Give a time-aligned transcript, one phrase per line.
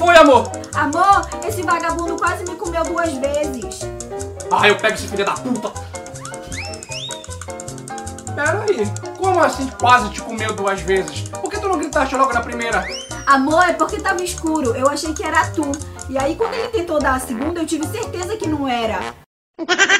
[0.00, 0.50] foi amor?
[0.74, 3.80] Amor, esse vagabundo quase me comeu duas vezes.
[4.50, 5.70] Ah, eu pego esse filho da puta.
[8.34, 11.28] Pera aí, como assim quase te comeu duas vezes?
[11.28, 12.82] Por que tu não gritaste logo na primeira?
[13.26, 14.74] Amor, é porque tá tava escuro.
[14.74, 15.70] Eu achei que era tu.
[16.08, 18.98] E aí, quando ele tentou dar a segunda, eu tive certeza que não era.